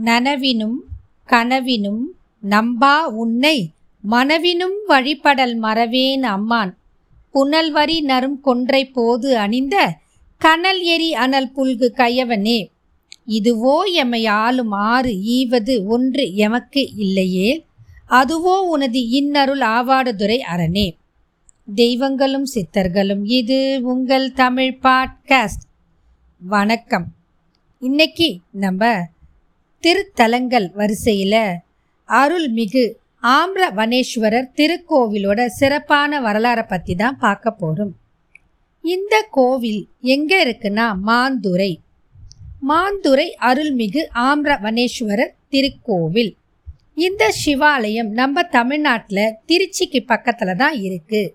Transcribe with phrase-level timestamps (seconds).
[0.00, 0.74] நனவினும்
[1.26, 2.04] கனவினும்
[2.50, 3.70] நம்பா உன்னை
[4.10, 6.76] மனவினும் வழிபடல் மறவேன் அம்மான்.
[7.34, 9.96] புனல்வரி நரும் கொன்றை போது அணிந்த
[10.38, 12.70] கனல் எரி அனல் புல்கு கையவனே.
[13.26, 17.66] இதுவோ எமை ஆளும் ஆறு ஈவது ஒன்று எமக்கு இல்லையே.
[18.08, 20.96] அதுவோ உனது இன்னருள் ஆவாடுதுறை அரணே.
[21.74, 25.66] தெய்வங்களும் சித்தர்களும் இது உங்கள் தமிழ் பாட்காஸ்ட்.
[26.40, 27.06] வணக்கம்.
[27.80, 29.08] இன்னைக்கு நம்ம
[29.82, 31.42] திருத்தலங்கள் வரிசையில்
[32.08, 32.84] அருள்மிகு
[33.22, 37.92] ஆம்ரவனேஸ்வரர் திருக்கோவிலோட சிறப்பான வரலாறை பற்றி தான் பார்க்க போகிறோம்
[38.84, 41.72] இந்த கோவில் எங்கே இருக்குன்னா மாந்துரை.
[42.68, 46.32] மாந்துரை அருள்மிகு ஆம்ரவனேஸ்வரர் திருக்கோவில்.
[46.94, 51.32] இந்த சிவாலயம் நம்ம தமிழ்நாட்டில் திருச்சிக்கு பக்கத்தில் தான் இருக்குது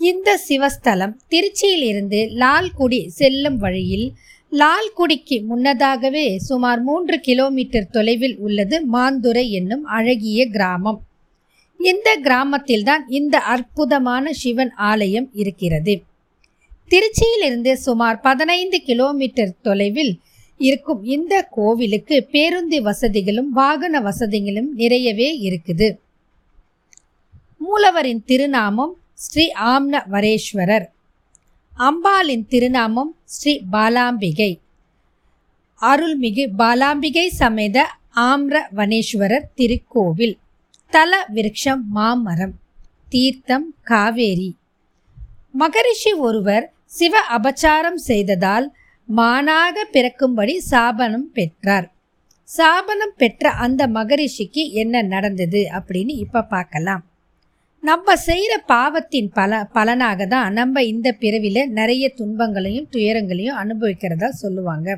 [0.00, 4.08] இந்த சிவஸ்தலம் திருச்சியிலிருந்து லால்குடி செல்லும் வழியில்
[4.52, 11.00] லால்குடிக்கு முன்னதாகவே சுமார் மூன்று கிலோமீட்டர் தொலைவில் உள்ளது மாந்துரை என்னும் அழகிய கிராமம்.
[11.80, 16.02] இந்த கிராமத்தில்தான் இந்த அற்புதமான சிவன் ஆலயம் இருக்கிறது.
[16.90, 20.20] திருச்சியிலிருந்து சுமார் பதினைந்து கிலோமீட்டர் தொலைவில்
[20.56, 25.88] இருக்கும் இந்த கோவிலுக்கு பேருந்து வசதிகளும் வாகன வசதிகளும் நிறையவே இருக்குது.
[27.58, 30.86] மூலவரின் திருநாமம் ஸ்ரீ ஆம்ன வரேஸ்வரர்
[31.86, 34.58] அம்பாளின் திருநாமம் ஸ்ரீ பாலாம்பிகை.
[35.80, 37.84] அருள்மிகு பாலாம்பிகை சமேத
[38.16, 40.34] ஆம்ர வனேஸ்வரர் திருக்கோவில்.
[40.90, 42.54] தல விருட்சம் மாமரம்.
[43.08, 44.56] தீர்த்தம் காவேரி.
[45.52, 48.66] மகரிஷி ஒருவர் சிவ அபச்சாரம் செய்ததால்
[49.16, 51.94] மானாக பிறக்கும்படி சாபனம் பெற்றார்.
[52.48, 57.04] சாபனம் பெற்ற அந்த மகரிஷிக்கு என்ன நடந்தது அப்படின்னு இப்போ பார்க்கலாம்.
[57.82, 64.88] நம்ம செய்கிற பாவத்தின் பல பலனாக தான் நம்ம இந்த பிறவியில் நிறைய துன்பங்களையும் துயரங்களையும் அனுபவிக்கிறதா சொல்லுவாங்க.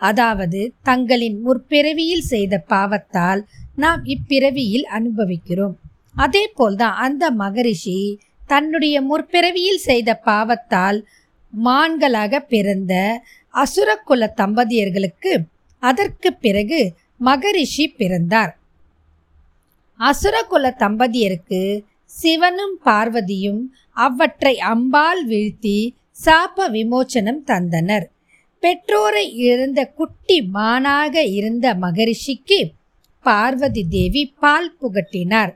[0.00, 3.40] அதாவது தங்களின் முற்பிறவியில் செய்த பாவத்தால்
[3.74, 5.76] நாம் இப்பிறவியில் அனுபவிக்கிறோம்.
[6.14, 7.98] அதே போல்தான் அந்த மகரிஷி
[8.46, 10.98] தன்னுடைய முற்பிறவியில் செய்த பாவத்தால்
[11.52, 12.94] மான்களாக பிறந்த
[13.54, 15.32] அசுரகுல தம்பதியர்களுக்கு
[15.82, 16.80] அதற்கு பிறகு
[17.18, 18.52] மகரிஷி பிறந்தார்.
[20.00, 21.60] அசுரகுல தம்பதியருக்கு
[22.04, 23.62] சிவனும் பார்வதியும்
[23.92, 25.78] அவற்றை அம்பால் வீழ்த்தி
[26.24, 28.06] சாப விமோச்சனம் தந்தனர்.
[28.62, 32.60] பெற்றோரை இழந்த குட்டி மானாக இருந்த மகரிஷிக்கு
[33.24, 35.52] பார்வதி தேவி பால் புகட்டினார்.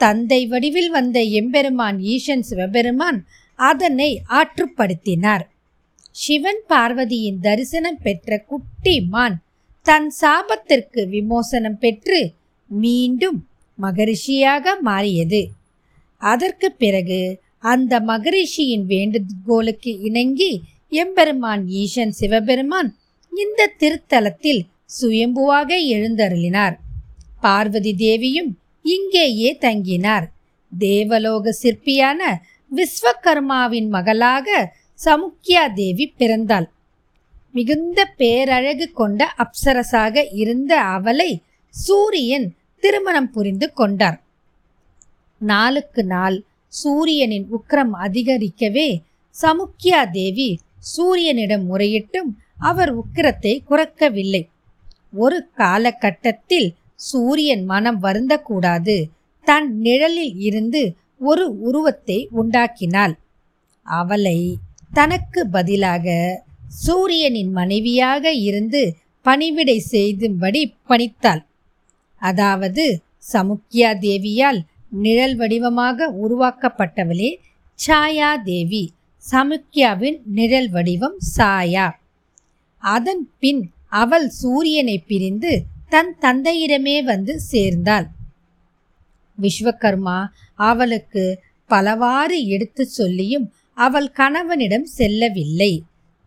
[0.00, 3.18] தந்தை வடிவில் வந்த எம்பெருமான் ஈசன் சிவபெருமான்
[3.58, 5.44] அதனை ஆற்றுப்படுத்தினார்.
[6.16, 9.36] சிவன் பார்வதியின் தரிசனம் பெற்ற குட்டி மான்
[9.86, 12.20] தன் சாபத்திற்கு விமோசனம் பெற்று
[12.70, 13.40] மீண்டும்
[13.80, 15.50] மகரிஷியாக மாறியது.
[16.18, 22.96] அதற்கு பிறகு அந்த மகரிஷியின் வேண்டுகோளுக்கு இணங்கி எம்பெருமான் ஈசன் சிவபெருமான்
[23.32, 24.62] இந்த திருத்தலத்தில்
[25.00, 26.76] சுயம்புவாக எழுந்தருளினார்.
[27.40, 30.26] பார்வதி தேவியும் இங்கேயே தங்கினார்.
[30.78, 32.20] தேவலோக சிற்பியான
[32.72, 36.68] விஸ்வகர்மாவின் மகளாக சமுக்கியா தேவி பிறந்தாள்.
[37.52, 41.42] மிகுந்த பேரழகு கொண்ட அப்சரசாக இருந்த அவளை
[41.74, 44.18] சூரியன் திருமணம் புரிந்து கொண்டார்.
[45.40, 46.36] நாளுக்கு நாள்
[46.72, 48.88] சூரியனின் உக்கிரம் அதிகரிக்கவே
[49.34, 50.48] சமுக்கியா தேவி
[50.90, 52.30] சூரியனிடம் முறையிட்டும்
[52.70, 54.42] அவர் உக்கிரத்தை குறைக்கவில்லை.
[55.14, 56.68] ஒரு காலகட்டத்தில்
[57.08, 58.96] சூரியன் மனம் வருந்தக்கூடாது.
[59.46, 60.82] தன் நிழலில் இருந்து
[61.20, 63.14] ஒரு உருவத்தை உண்டாக்கினாள்.
[63.86, 64.38] அவளை
[64.92, 66.06] தனக்கு பதிலாக
[66.84, 68.82] சூரியனின் மனைவியாக இருந்து
[69.26, 71.42] பணிவிடை செய்தும்படி பணித்தாள்.
[72.24, 72.84] அதாவது
[73.32, 74.60] சமுக்கியா தேவியால்
[75.02, 77.30] நிழல் வடிவமாக உருவாக்கப்பட்டவளே
[77.78, 78.84] சாயா தேவி
[79.24, 81.86] சமுக்கியாவின் நிழல் வடிவம் சாயா.
[82.82, 83.62] அதன் பின்
[84.02, 85.52] அவள் சூரியனை பிரிந்து
[85.88, 88.06] தன் தந்தையிடமே வந்து சேர்ந்தாள்.
[89.38, 90.18] விஸ்வகர்மா
[90.68, 91.24] அவளுக்கு
[91.70, 93.46] பலவாறு எடுத்துச் சொல்லியும்
[93.78, 95.72] அவள் கணவனிடம் செல்லவில்லை.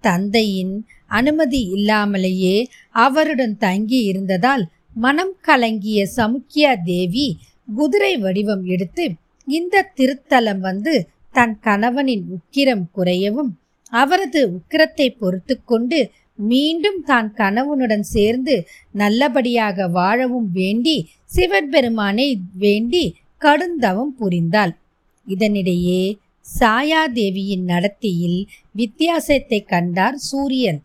[0.04, 0.74] தந்தையின்
[1.10, 2.58] அனுமதி இல்லாமலேயே
[3.06, 4.64] அவருடன் தங்கி இருந்ததால்
[4.98, 7.28] மனம் கலங்கிய சமுக்கியா தேவி
[7.76, 9.06] குதிரை வடிவம் எடுத்து
[9.48, 10.94] இந்த திருத்தலம் வந்து
[11.36, 13.52] தன் கணவனின் உக்கிரம் குறையவும்
[13.92, 16.00] அவரது உக்கிரத்தை பொறுத்து கொண்டு
[16.40, 18.56] மீண்டும் தான் கணவனுடன் சேர்ந்து
[18.92, 20.96] நல்லபடியாக வாழவும் வேண்டி
[21.26, 23.04] சிவபெருமானை வேண்டி
[23.42, 24.74] கடுந்தவம் புரிந்தாள்.
[25.28, 26.02] இதனிடையே
[26.46, 28.40] சாயாதேவியின் நடத்தியில்
[28.72, 30.82] வித்தியாசத்தை கண்டார் சூரியன்.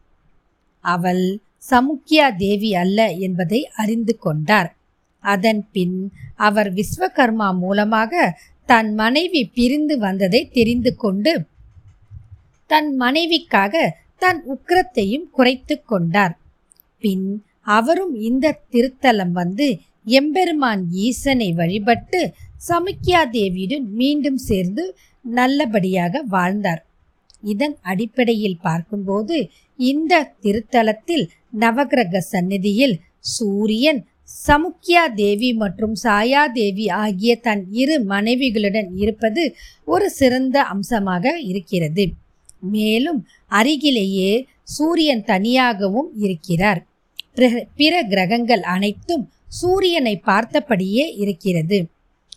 [0.84, 1.24] அவள்
[1.70, 4.70] சமுக்கியா தேவி அல்ல என்பதை அறிந்து கொண்டார்.
[5.24, 5.98] அதன் பின்
[6.48, 8.22] அவர் விஸ்வகர்மா மூலமாக
[8.68, 11.32] தன் மனைவி பிரிந்து வந்ததை தெரிந்து கொண்டு
[12.70, 13.74] தன் மனைவிக்காக
[14.22, 16.34] தன் உக்கிரத்தையும் குறைத்து கொண்டார்.
[17.02, 17.26] பின்
[17.76, 19.66] அவரும் இந்த திருத்தலம் வந்து
[20.18, 22.20] எம்பெருமான் ஈசனை வழிபட்டு
[22.68, 24.84] சமுக்கியா தேவியுடன் மீண்டும் சேர்ந்து
[25.24, 26.82] நல்லபடியாக வாழ்ந்தார்.
[27.52, 29.36] இதன் அடிப்படையில் பார்க்கும்போது
[29.78, 31.24] இந்த திருத்தலத்தில்
[31.60, 34.06] நவகிரக சந்நிதியில் சூரியன்
[34.46, 39.54] சமுக்கியா தேவி மற்றும் சாயா தேவி ஆகிய தன் இரு மனைவிகளுடன் இருப்பது
[39.84, 42.10] ஒரு சிறந்த அம்சமாக இருக்கிறது.
[42.60, 46.87] மேலும் அருகிலேயே சூரியன் தனியாகவும் இருக்கிறார்.
[47.34, 51.87] பிற- பிற கிரகங்கள் அனைத்தும் சூரியனை பார்த்தபடியே இருக்கிறது.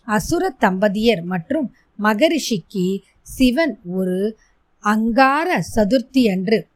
[0.06, 4.38] அசுர தம்பதியர் மற்றும் மகரிஷிக்கு சிவன் ஒரு
[4.80, 6.68] அங்கார சதுர்த்தி அன்று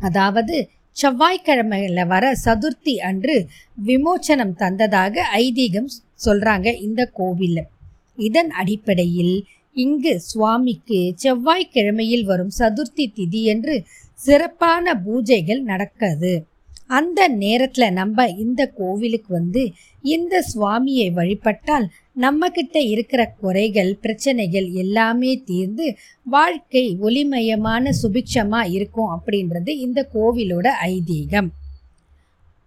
[0.00, 3.46] அதாவது செவ்வாய்க்கிழமையில் வர சதுர்த்தி அன்று
[3.86, 5.90] விமோச்சனம் தந்ததாக ஐதீகம்
[6.26, 7.68] சொல்கிறாங்க இந்த கோவிலில்.
[8.16, 13.84] இதன் அடிப்படையில் இங்கு சுவாமிக்கு செவ்வாய்க்கிழமையில் வரும் சதுர்த்தி திதியன்று
[14.14, 16.46] சிறப்பான பூஜைகள் நடக்குது.
[16.90, 19.62] அந்த நேரத்தில் நம்ம இந்த கோவிலுக்கு வந்து
[20.04, 21.86] இந்த சுவாமியை வழிபட்டால்
[22.20, 25.86] நம்மக்கிட்ட இருக்கிற குறைகள் பிரச்சனைகள் எல்லாமே தீர்ந்து
[26.26, 31.50] வாழ்க்கை ஒளிமயமான சுபிக்ஷமாக இருக்கும் அப்படின்றது இந்த கோவிலோட ஐதீகம்.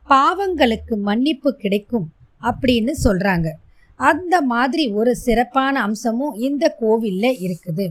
[0.07, 2.07] பாவங்களுக்கு மன்னிப்பு கிடைக்கும்
[2.41, 3.49] அப்படின்னு சொல்கிறாங்க
[3.99, 7.85] அந்த மாதிரி ஒரு சிறப்பான அம்சமும் இந்த கோவிலில் இருக்குது.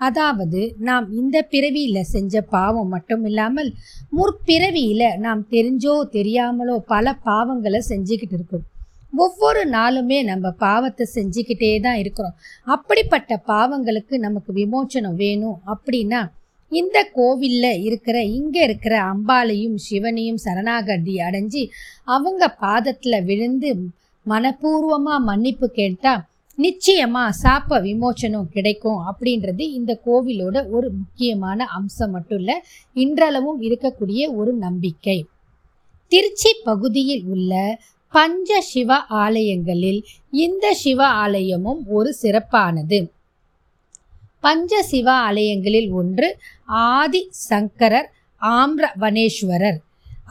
[0.00, 3.70] அதாவது நாம் இந்த பிறவியில் செஞ்ச பாவம் மட்டும் இல்லாமல்
[4.12, 8.66] முற்பிறவியில் நாம் தெரிஞ்சோ தெரியாமலோ பல பாவங்களை செஞ்சுக்கிட்டு இருக்கோம்.
[9.18, 12.36] ஒவ்வொரு நாளுமே நம்ம பாவத்தை செஞ்சுக்கிட்டே தான் இருக்கிறோம்.
[12.66, 16.20] அப்படிப்பட்ட பாவங்களுக்கு நமக்கு விமோச்சனம் வேணும் அப்படின்னா
[16.72, 21.62] இந்த கோவிலில் இருக்கிற இங்கே இருக்கிற அம்பாளையும் சிவனையும் சரணாகதி அடைஞ்சு
[22.06, 23.70] அவங்க பாதத்தில் விழுந்து
[24.26, 26.24] மனப்பூர்வமாக மன்னிப்பு கேட்டால்
[26.58, 32.56] நிச்சயமாக சாப்ப விமோச்சனம் கிடைக்கும் அப்படின்றது இந்த கோவிலோட ஒரு முக்கியமான அம்சம் மட்டும் இல்லை
[32.92, 35.18] இன்றளவும் இருக்கக்கூடிய ஒரு நம்பிக்கை.
[36.12, 37.52] திருச்சி பகுதியில் உள்ள
[38.14, 38.90] பஞ்ச சிவ
[39.22, 40.00] ஆலயங்களில்
[40.30, 42.98] இந்த சிவ ஆலயமும் ஒரு சிறப்பானது.
[44.40, 46.28] பஞ்ச சிவ ஆலயங்களில் ஒன்று
[46.64, 48.08] ஆதி சங்கரர்
[48.42, 49.78] ஆம்ரவனேஸ்வரர்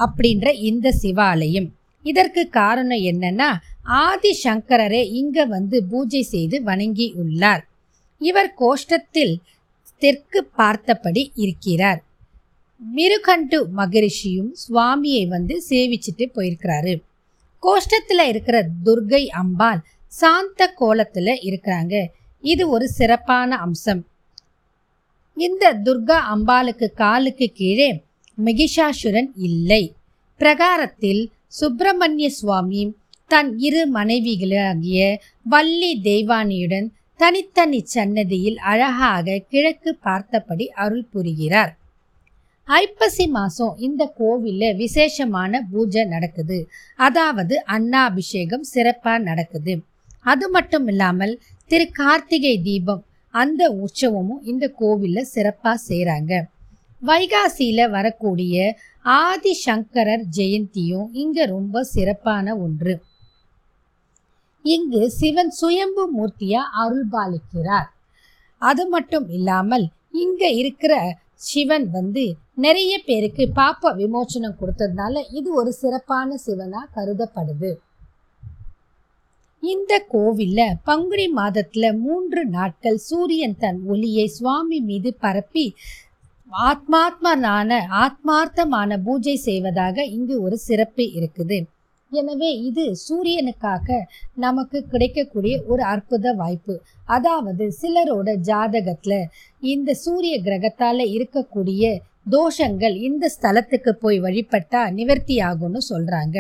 [0.06, 1.70] அப்படின்ற இந்த சிவாலயம்.
[2.06, 3.50] இதற்கு காரணம் என்னன்னா
[3.84, 7.64] ஆதி சங்கரரே இங்க வந்து பூஜை செய்து வணங்கி உள்ளார்.
[8.20, 9.36] இவர் கோஷ்டத்தில்
[10.00, 12.04] தெற்கு பார்த்தபடி இருக்கிறார்.
[12.96, 16.94] மிருகண்டு மகரிஷியும் சுவாமியை வந்து சேவிச்சுட்டு போயிருக்கிறாரு.
[17.64, 22.06] கோஷ்டத்தில் இருக்கிற துர்கை அம்பாள் சாந்த கோலத்தில் இருக்கிறாங்க.
[22.42, 24.04] இது ஒரு சிறப்பான அம்சம்.
[25.36, 27.90] இந்த துர்கா அம்பாளுக்கு காலுக்கு கீழே
[28.46, 29.84] மிகிஷாசுரன் இல்லை.
[30.38, 31.24] பிரகாரத்தில்
[31.60, 32.84] சுப்பிரமணிய சுவாமி
[33.32, 35.00] தன் இரு மனைவிகளாகிய
[35.46, 36.88] வள்ளி தெய்வானியுடன்
[37.20, 41.72] தனித்தனி சன்னதியில் அழகாக கிழக்கு பார்த்தபடி அருள் புரிகிறார்.
[42.68, 46.58] ஐப்பசி மாதம் இந்த கோவிலில் விசேஷமான பூஜை நடக்குது.
[47.00, 49.76] அதாவது அன்னாபிஷேகம் சிறப்பாக நடக்குது.
[50.26, 51.34] அது மட்டும் இல்லாமல்
[51.72, 53.04] திரு கார்த்திகை தீபம்
[53.34, 56.34] அந்த உற்சவமும் இந்த கோவிலில் சிறப்பாக செய்கிறாங்க
[57.02, 62.94] வைகாசியில் வரக்கூடிய ஆதி சங்கரர் ஜெயந்தியும் இங்கே ரொம்ப சிறப்பான ஒன்று.
[64.66, 67.90] இங்கு சிவன் சுயம்பு மூர்த்தியா அருள்பாலிக்கிறார்.
[68.62, 70.94] அது மட்டும் இல்லாமல் இங்க இருக்கிற
[71.34, 72.24] சிவன் வந்து
[72.56, 77.72] நிறைய பேருக்கு பாப்ப விமோச்சனம் கொடுத்ததுனால இது ஒரு சிறப்பான சிவனா கருதப்படுது.
[79.64, 85.66] இந்த கோவில்ல பங்குனி மாதத்துல மூன்று நாட்கள் சூரியன் தன் ஒளியை சுவாமி மீது பரப்பி
[86.52, 91.58] ஆத்மாத்மனான ஆத்மார்த்தமான பூஜை செய்வதாக இங்கு ஒரு சிறப்பு இருக்குது.
[92.12, 93.88] எனவே இது சூரியனுக்காக
[94.46, 96.76] நமக்கு கிடைக்கக்கூடிய ஒரு அற்புத வாய்ப்பு.
[97.16, 99.16] அதாவது சிலரோட ஜாதகத்துல
[99.74, 101.84] இந்த சூரிய கிரகத்தால இருக்கக்கூடிய
[102.36, 106.38] தோஷங்கள் இந்த ஸ்தலத்துக்கு போய் வழிபட்டா நிவர்த்தி ஆகும்னு சொல்றாங்க.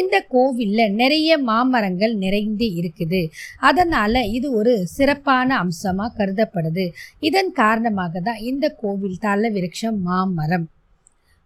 [0.00, 3.22] இந்த கோவிலில் நிறைய மாமரங்கள் நிறைந்து இருக்குது.
[3.68, 6.86] அதனால் இது ஒரு சிறப்பான அம்சமாக கருதப்படுது.
[7.28, 10.66] இதன் காரணமாக தான் இந்த கோவில் தல விருட்சம் மாமரம்.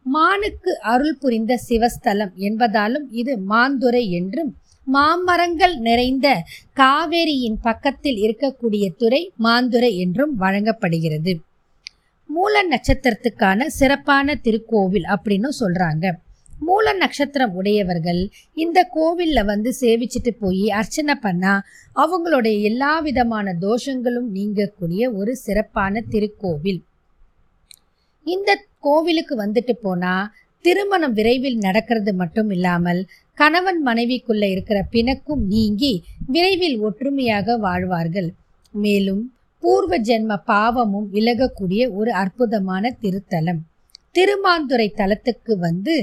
[0.07, 4.53] மானுக்கு அருள் புரிந்த சிவஸ்தலம் என்பதாலும் இது மாந்துரை என்றும்
[4.87, 6.29] மாமரங்கள் நிறைந்த
[6.81, 11.33] காவேரியின் பக்கத்தில் இருக்கக்கூடிய துறை மாந்துரை என்றும் வழங்கப்படுகிறது.
[12.31, 16.07] மூல நட்சத்திரத்துக்கான சிறப்பான திருக்கோவில் அப்படின்னு சொல்றாங்க.
[16.67, 18.21] மூல நட்சத்திரம் உடையவர்கள்
[18.55, 26.81] இந்த கோவில்ல வந்து சேவிச்சுட்டு போய் அர்ச்சனை பண்ணால் அவங்களுடைய எல்லா விதமான தோஷங்களும் நீங்கக்கூடிய ஒரு சிறப்பான திருக்கோவில்.
[28.27, 28.51] இந்த
[28.81, 30.31] கோவிலுக்கு வந்துட்டு போனால்
[30.65, 33.01] திருமணம் விரைவில் நடக்கிறது மட்டும் இல்லாமல்
[33.35, 35.93] கணவன் மனைவிக்குள்ள இருக்கிற பிணக்கும் நீங்கி
[36.27, 38.35] விரைவில் ஒற்றுமையாக வாழ்வார்கள்.
[38.75, 39.23] மேலும்
[39.63, 43.61] பூர்வ ஜென்ம பாவமும் விலகக்கூடிய ஒரு அற்புதமான திருத்தலம்.
[44.13, 45.95] திருமாந்துறை தலத்துக்கு வந்து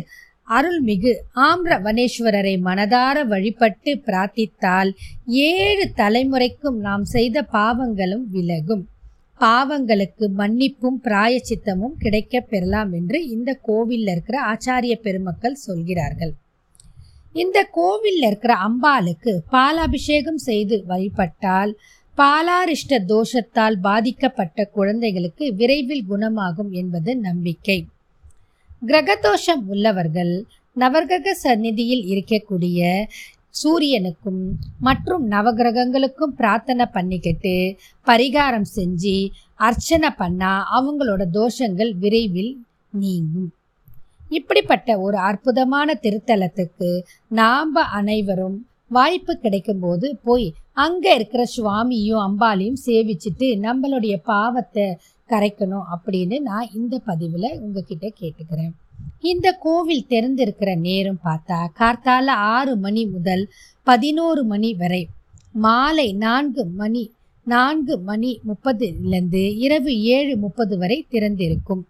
[0.50, 4.92] அருள்மிகு ஆம்ரவனேஸ்வரரை மனதார வழிபட்டு பிரார்த்தித்தால்
[5.26, 8.88] ஏழு தலைமுறைக்கும் நாம் செய்த பாவங்களும் விலகும்.
[9.40, 16.34] பாவங்களுக்கு மன்னிப்பும் பிராயச்சித்தமும் கிடைக்கப் பெறலாம் என்று இந்த கோவிலில் இருக்கிற ஆச்சாரிய பெருமக்கள் சொல்கிறார்கள்.
[17.34, 21.78] இந்த கோவிலில் இருக்கிற அம்பாளுக்கு பாலாபிஷேகம் செய்து வழிபட்டால்
[22.18, 27.86] பாலாரிஷ்ட தோஷத்தால் பாதிக்கப்பட்ட குழந்தைகளுக்கு விரைவில் குணமாகும் என்பது நம்பிக்கை.
[28.86, 30.46] கிரகதோஷம் உள்ளவர்கள்
[30.78, 32.80] நவகிரக சந்நிதியில் இருக்கக்கூடிய
[33.50, 34.42] சூரியனுக்கும்
[34.80, 37.78] மற்றும் நவகிரகங்களுக்கும் பிரார்த்தனை பண்ணிக்கிட்டு
[38.08, 42.54] பரிகாரம் செஞ்சு அர்ச்சனை பண்ணால் அவங்களோட தோஷங்கள் விரைவில்
[42.94, 43.54] நீங்கும்.
[44.30, 54.16] இப்படிப்பட்ட ஒரு அற்புதமான திருத்தலத்துக்கு நாம் அனைவரும் வாய்ப்பு கிடைக்கும்போது போய் அங்கே இருக்கிற சுவாமியும் அம்பாலையும் சேவிச்சுட்டு நம்மளுடைய
[54.26, 54.98] பாவத்தை
[55.30, 58.74] கரைக்கணும் அப்படின்னு நான் இந்த பதிவில் உங்ககிட்ட கேட்டுக்கிறேன்.
[59.20, 63.50] இந்த கோவில் திறந்திருக்கிற நேரம் பார்த்தா கார்த்தால ஆறு மணி முதல்
[63.84, 65.08] பதினோரு மணி வரை
[65.52, 67.04] மாலை நான்கு மணி
[67.44, 71.84] நான்கு மணி முப்பதுலேருந்து இரவு ஏழு முப்பது வரை திறந்திருக்கும்.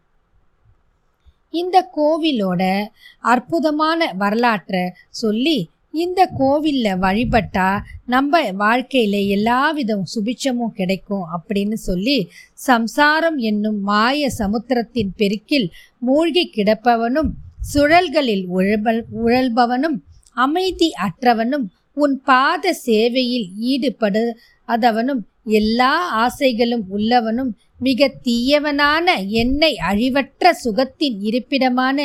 [1.52, 2.88] இந்த கோவிலோட
[3.20, 7.68] அற்புதமான வரலாற்றை சொல்லி இந்த கோவிலில் வழிபட்டா
[8.06, 12.18] நம்ம வாழ்க்கையில் எல்லா வித சுபிட்சமும் கிடைக்கும் அப்படின்னு சொல்லி
[12.64, 15.68] சம்சாரம் என்னும் மாய சமுத்திரத்தின் பெருக்கில்
[16.02, 17.32] மூழ்கி கிடப்பவனும்
[17.72, 19.98] சுழல்களில் உழபல் உழல்பவனும்
[20.38, 21.66] அமைதி அற்றவனும்
[21.98, 25.22] உன் பாத சேவையில் ஈடுபடாதவனும்
[25.54, 31.98] எல்லா ஆசைகளும் உள்ளவனும் மிக தீயவனான என்னை அழிவற்ற சுகத்தின் இருப்பிடமான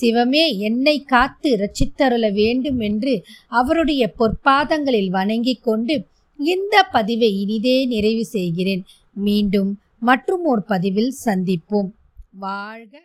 [0.00, 6.06] சிவமே என்னை காத்து ரட்சித்தருள வேண்டும் என்று அவருடைய பொற்பாதங்களில் வணங்கிக் கொண்டு
[6.38, 8.84] இந்த பதிவை இனிதே நிறைவு செய்கிறேன்.
[9.14, 11.90] மீண்டும் மற்றும் ஒரு பதிவில் சந்திப்போம்.
[12.38, 13.00] வாழ்க